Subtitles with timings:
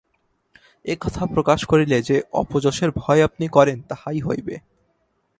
[0.01, 4.55] অতএব এ কথা প্রকাশ করিলে যে অপযশের ভয় আপনি করেন, তাহাই হইবে।